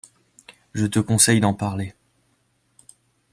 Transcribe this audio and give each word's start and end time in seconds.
Je 0.73 0.87
te 0.87 0.97
conseille 0.97 1.41
d’en 1.41 1.53
parler… 1.53 1.93